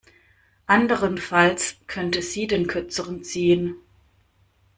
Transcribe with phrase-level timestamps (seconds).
[0.65, 3.75] Anderenfalls könnte sie den Kürzeren ziehen.